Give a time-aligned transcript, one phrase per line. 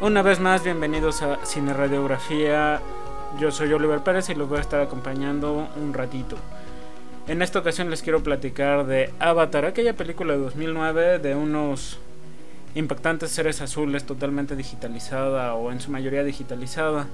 [0.00, 2.80] Una vez más, bienvenidos a Cine Radiografía.
[3.40, 6.36] Yo soy Oliver Pérez y los voy a estar acompañando un ratito.
[7.26, 11.98] En esta ocasión les quiero platicar de Avatar, aquella película de 2009 de unos
[12.76, 17.08] impactantes seres azules totalmente digitalizada o en su mayoría digitalizada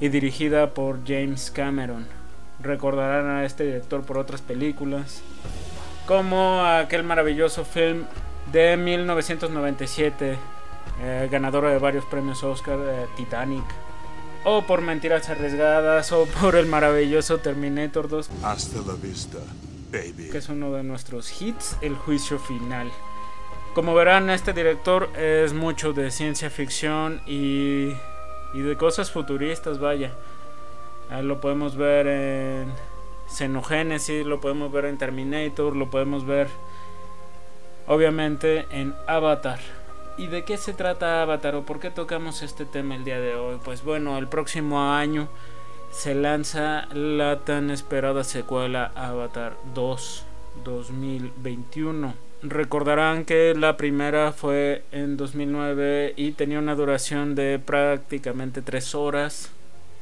[0.00, 2.06] y dirigida por James Cameron.
[2.62, 5.22] Recordarán a este director por otras películas,
[6.06, 8.04] como aquel maravilloso film
[8.52, 10.36] de 1997,
[11.00, 13.64] eh, ganadora de varios premios Oscar, eh, Titanic,
[14.44, 18.30] o por Mentiras Arriesgadas, o por el maravilloso Terminator 2.
[18.42, 19.38] Hasta la vista,
[19.92, 20.30] baby.
[20.30, 22.90] Que es uno de nuestros hits, El Juicio Final.
[23.74, 27.92] Como verán, este director es mucho de ciencia ficción y,
[28.54, 30.12] y de cosas futuristas, vaya.
[31.22, 32.72] lo podemos ver en
[33.28, 36.48] Xenogénesis, lo podemos ver en Terminator, lo podemos ver
[37.86, 39.60] obviamente en Avatar.
[40.18, 43.36] ¿Y de qué se trata Avatar o por qué tocamos este tema el día de
[43.36, 43.58] hoy?
[43.64, 45.28] Pues bueno, el próximo año
[45.92, 50.24] se lanza la tan esperada secuela Avatar 2
[50.64, 52.14] 2021.
[52.42, 59.52] Recordarán que la primera fue en 2009 y tenía una duración de prácticamente 3 horas.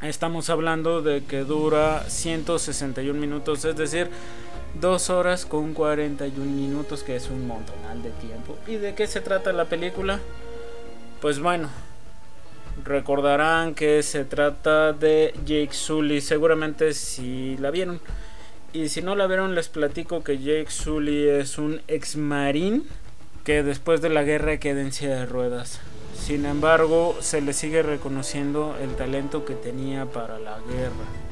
[0.00, 4.08] Estamos hablando de que dura 161 minutos, es decir,
[4.80, 8.56] 2 horas con 41 minutos, que es un montonal de tiempo.
[8.66, 10.20] ¿Y de qué se trata la película?
[11.20, 11.70] Pues bueno,
[12.84, 18.00] recordarán que se trata de Jake Sully, seguramente si la vieron.
[18.72, 22.86] Y si no la vieron, les platico que Jake Sully es un ex marín
[23.44, 25.80] que después de la guerra queda en silla de ruedas.
[26.14, 31.25] Sin embargo, se le sigue reconociendo el talento que tenía para la guerra.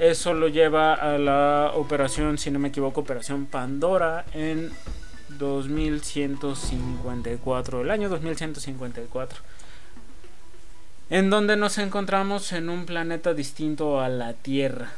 [0.00, 4.72] Eso lo lleva a la operación, si no me equivoco, operación Pandora en
[5.28, 9.42] 2154, el año 2154.
[11.10, 14.92] En donde nos encontramos en un planeta distinto a la Tierra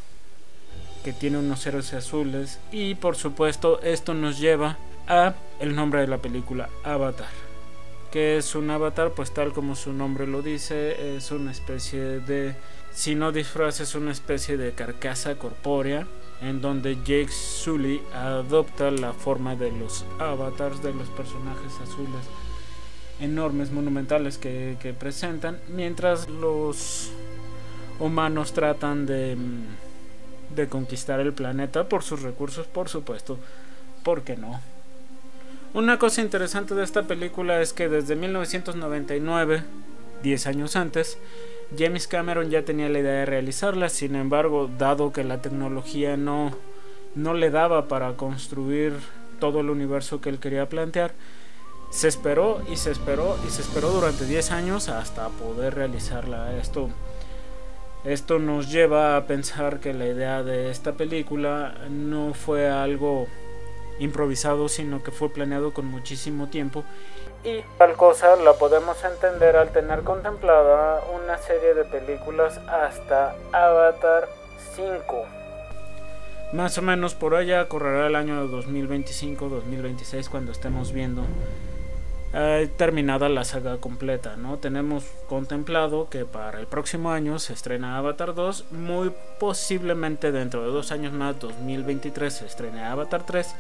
[1.03, 6.07] que tiene unos héroes azules y por supuesto esto nos lleva a el nombre de
[6.07, 7.52] la película Avatar
[8.13, 12.55] que es un avatar pues tal como su nombre lo dice es una especie de
[12.93, 16.07] si no disfraz es una especie de carcasa corpórea
[16.41, 22.27] en donde Jake Sully adopta la forma de los avatars de los personajes azules
[23.21, 27.11] enormes monumentales que, que presentan mientras los
[27.99, 29.37] humanos tratan de
[30.55, 33.39] de conquistar el planeta por sus recursos, por supuesto.
[34.03, 34.61] ¿Por qué no?
[35.75, 39.65] Una cosa interesante de esta película es que desde 1999,
[40.23, 41.17] 10 años antes,
[41.79, 46.55] James Cameron ya tenía la idea de realizarla, sin embargo, dado que la tecnología no,
[47.15, 48.93] no le daba para construir
[49.41, 51.15] todo el universo que él quería plantear,
[51.91, 56.55] se esperó y se esperó y se esperó durante 10 años hasta poder realizarla.
[56.59, 56.91] Esto
[58.05, 63.29] esto nos lleva a pensar que la idea de esta película no fue algo
[63.99, 66.85] improvisado, sino que fue planeado con muchísimo tiempo.
[67.45, 74.29] Y tal cosa la podemos entender al tener contemplada una serie de películas hasta Avatar
[74.77, 75.25] 5.
[76.53, 81.23] Más o menos por allá correrá el año 2025-2026 cuando estemos viendo
[82.77, 84.57] terminada la saga completa, ¿no?
[84.59, 90.69] Tenemos contemplado que para el próximo año se estrena Avatar 2, muy posiblemente dentro de
[90.69, 93.55] dos años más, 2023, se estrene Avatar 3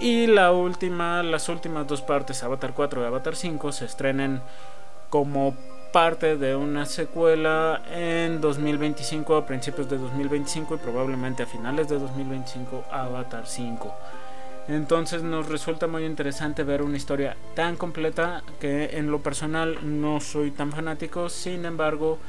[0.00, 4.40] y la última, las últimas dos partes, Avatar 4 y Avatar 5, se estrenen
[5.10, 5.54] como
[5.92, 11.98] parte de una secuela en 2025 a principios de 2025 y probablemente a finales de
[11.98, 13.94] 2025 Avatar 5.
[14.70, 20.20] Entonces nos resulta muy interesante ver una historia tan completa que en lo personal no
[20.20, 22.20] soy tan fanático, sin embargo,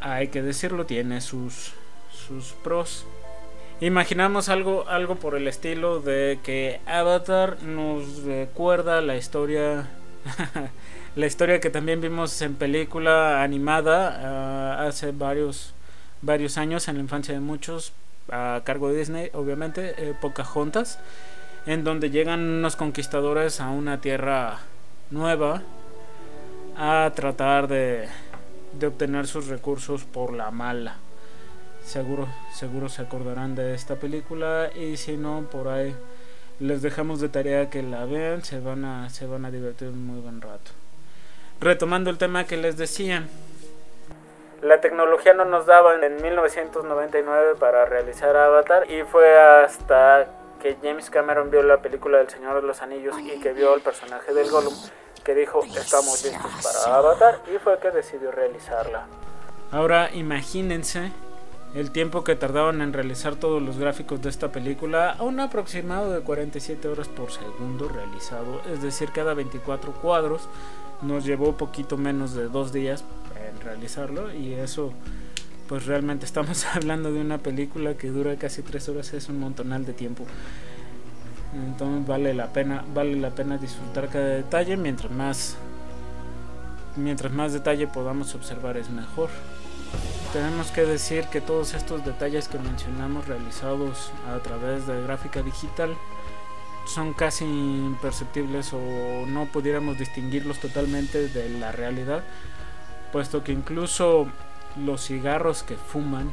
[0.00, 1.74] hay que decirlo, tiene sus,
[2.12, 3.06] sus pros.
[3.80, 9.88] Imaginamos algo, algo por el estilo de que Avatar nos recuerda la historia,
[11.14, 14.18] la historia que también vimos en película animada
[14.80, 15.72] ah, hace varios,
[16.20, 17.92] varios años en la infancia de muchos,
[18.28, 20.98] a cargo de Disney, obviamente, eh, Pocahontas
[21.66, 24.58] en donde llegan unos conquistadores a una tierra
[25.10, 25.62] nueva
[26.76, 28.08] a tratar de,
[28.72, 30.96] de obtener sus recursos por la mala.
[31.84, 35.94] Seguro, seguro se acordarán de esta película y si no, por ahí
[36.60, 40.06] les dejamos de tarea que la vean, se van a, se van a divertir un
[40.06, 40.70] muy buen rato.
[41.60, 43.24] Retomando el tema que les decía,
[44.62, 50.26] la tecnología no nos daba en 1999 para realizar Avatar y fue hasta
[50.60, 53.80] que James Cameron vio la película del Señor de los Anillos y que vio el
[53.80, 54.74] personaje del Gollum,
[55.24, 59.06] que dijo estamos listos para Avatar y fue que decidió realizarla.
[59.72, 61.12] Ahora imagínense
[61.74, 66.12] el tiempo que tardaban en realizar todos los gráficos de esta película a un aproximado
[66.12, 70.48] de 47 horas por segundo realizado, es decir, cada 24 cuadros
[71.02, 73.04] nos llevó poquito menos de dos días
[73.48, 74.92] en realizarlo y eso
[75.70, 79.86] pues realmente estamos hablando de una película que dura casi 3 horas, es un montonal
[79.86, 80.24] de tiempo.
[81.54, 85.56] Entonces vale la pena, vale la pena disfrutar cada detalle mientras más
[86.96, 89.30] mientras más detalle podamos observar es mejor.
[90.32, 95.94] Tenemos que decir que todos estos detalles que mencionamos realizados a través de gráfica digital
[96.84, 102.24] son casi imperceptibles o no pudiéramos distinguirlos totalmente de la realidad,
[103.12, 104.26] puesto que incluso
[104.76, 106.30] los cigarros que fuman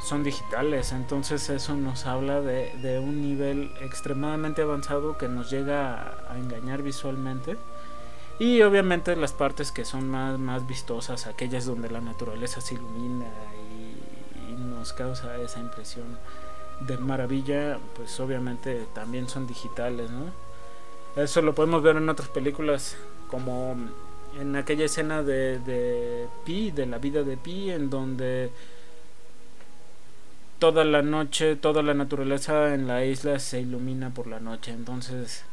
[0.00, 6.38] son digitales, entonces eso nos habla de, un nivel extremadamente avanzado que nos llega a
[6.38, 7.56] engañar visualmente
[8.38, 13.26] y obviamente las partes que son más, más vistosas, aquellas donde la naturaleza se ilumina
[13.26, 13.88] y,
[14.58, 16.18] nos causa esa impresión
[16.80, 20.26] de maravilla, pues obviamente también son digitales, ¿no?
[21.20, 22.96] Eso lo podemos ver en otras películas
[23.28, 23.76] como
[24.38, 28.50] en aquella escena de, de Pi, de la vida de Pi, en donde
[30.58, 34.72] toda la noche, toda la naturaleza en la isla se ilumina por la noche.
[34.72, 35.44] Entonces,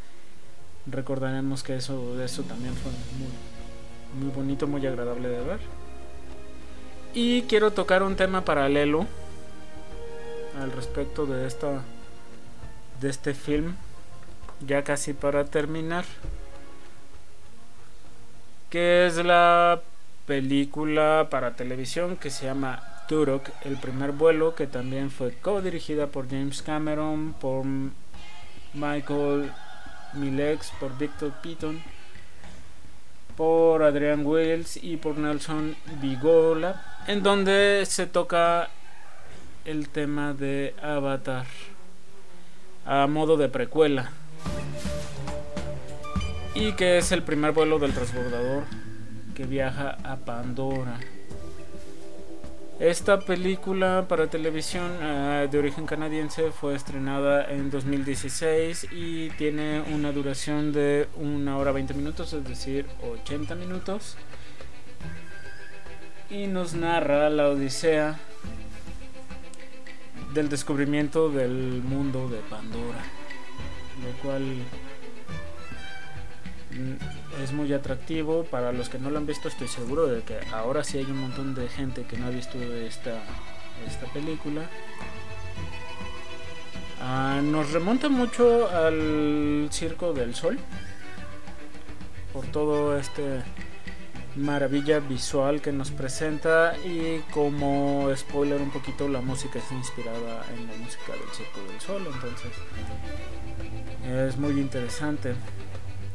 [0.85, 5.59] recordaremos que eso, eso también fue muy, muy bonito, muy agradable de ver.
[7.13, 9.07] Y quiero tocar un tema paralelo
[10.61, 11.83] al respecto de esta
[13.01, 13.75] de este film
[14.65, 16.05] ya casi para terminar
[18.75, 19.79] que es la
[20.25, 26.29] película para televisión que se llama Turok, el primer vuelo, que también fue co-dirigida por
[26.29, 27.63] James Cameron, por
[28.73, 29.49] Michael
[30.15, 31.81] Milex, por Victor Piton,
[33.37, 38.67] por Adrian Wells y por Nelson Vigola, en donde se toca
[39.63, 41.45] el tema de Avatar
[42.85, 44.11] a modo de precuela
[46.55, 48.63] y que es el primer vuelo del transbordador
[49.35, 50.97] que viaja a Pandora.
[52.79, 60.11] Esta película para televisión eh, de origen canadiense fue estrenada en 2016 y tiene una
[60.11, 62.85] duración de una hora 20 minutos, es decir,
[63.23, 64.17] 80 minutos.
[66.29, 68.19] Y nos narra la odisea
[70.33, 73.03] del descubrimiento del mundo de Pandora,
[74.03, 74.43] lo cual
[77.43, 78.43] es muy atractivo.
[78.43, 81.19] Para los que no lo han visto, estoy seguro de que ahora sí hay un
[81.19, 83.21] montón de gente que no ha visto esta,
[83.87, 84.63] esta película.
[87.01, 90.57] Ah, nos remonta mucho al Circo del Sol
[92.33, 93.43] por todo este
[94.35, 100.67] maravilla visual que nos presenta y como spoiler un poquito la música es inspirada en
[100.67, 102.51] la música del Circo del Sol entonces
[104.05, 105.35] es muy interesante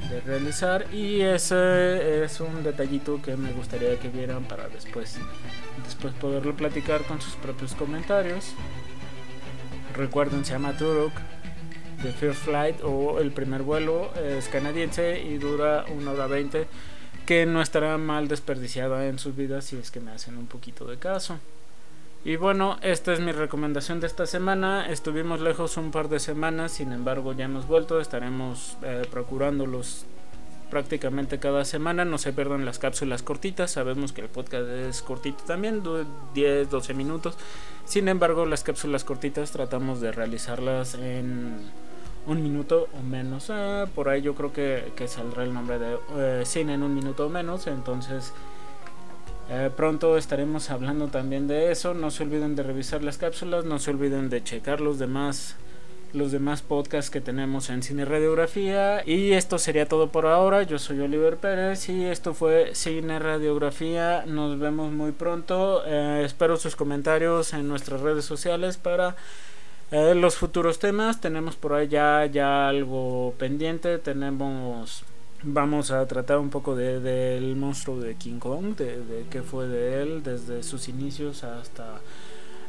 [0.09, 5.19] de realizar y ese es un detallito que me gustaría que vieran para después
[5.85, 8.55] después poderlo platicar con sus propios comentarios.
[9.97, 11.13] Recuerden se llama Turok
[12.03, 16.67] The First Flight o el primer vuelo es canadiense y dura una hora 20
[17.27, 20.87] que no estará mal desperdiciada en sus vidas si es que me hacen un poquito
[20.87, 21.39] de caso
[22.25, 24.87] y bueno, esta es mi recomendación de esta semana.
[24.91, 27.99] Estuvimos lejos un par de semanas, sin embargo ya hemos vuelto.
[27.99, 30.05] Estaremos eh, procurándolos
[30.71, 32.05] prácticamente cada semana.
[32.05, 33.71] No se pierdan las cápsulas cortitas.
[33.71, 35.83] Sabemos que el podcast es cortito también,
[36.35, 37.39] 10, 12 minutos.
[37.87, 41.71] Sin embargo, las cápsulas cortitas tratamos de realizarlas en
[42.27, 43.49] un minuto o menos.
[43.51, 47.27] Ah, por ahí yo creo que, saldrá el nombre de eh, cine en un minuto
[47.27, 47.67] o menos.
[47.67, 48.33] Entonces
[49.51, 51.93] eh, pronto estaremos hablando también de eso.
[51.95, 55.57] No se olviden de revisar las cápsulas, no se olviden de checar los demás
[56.13, 59.03] los demás podcasts que tenemos en Cine Radiografía.
[59.07, 60.63] Y esto sería todo por ahora.
[60.63, 64.25] Yo soy Oliver Pérez y esto fue Cine Radiografía.
[64.27, 65.83] Nos vemos muy pronto.
[65.87, 69.17] Eh, espero sus comentarios en nuestras redes sociales para
[69.91, 71.21] eh, los futuros temas.
[71.21, 73.99] Tenemos por ahí ya, ya algo pendiente.
[73.99, 75.05] Tenemos
[75.43, 79.67] vamos a tratar un poco de, del monstruo de King Kong, de, de qué fue
[79.67, 82.01] de él desde sus inicios hasta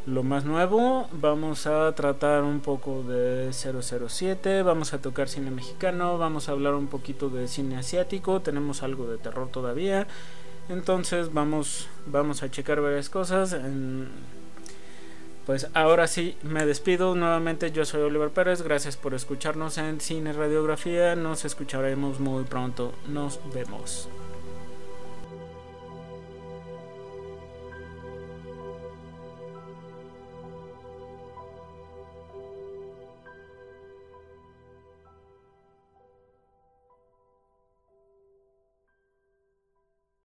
[0.05, 1.07] lo más nuevo.
[1.13, 6.75] Vamos a tratar un poco de 007, vamos a tocar cine mexicano, vamos a hablar
[6.75, 10.07] un poquito de cine asiático, tenemos algo de terror todavía.
[10.69, 13.53] Entonces vamos, vamos a checar varias cosas.
[15.51, 17.73] Pues ahora sí me despido nuevamente.
[17.73, 18.61] Yo soy Oliver Pérez.
[18.61, 21.13] Gracias por escucharnos en Cine Radiografía.
[21.17, 22.93] Nos escucharemos muy pronto.
[23.09, 24.07] Nos vemos.